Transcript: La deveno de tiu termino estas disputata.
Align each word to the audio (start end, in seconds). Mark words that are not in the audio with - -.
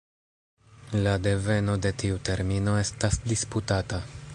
La 1.07 1.13
deveno 1.27 1.77
de 1.87 1.93
tiu 2.05 2.19
termino 2.31 2.77
estas 2.87 3.23
disputata. 3.33 4.07